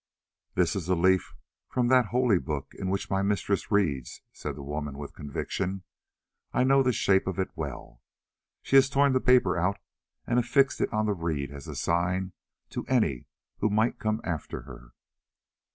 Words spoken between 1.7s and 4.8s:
that holy book in which my mistress reads," said the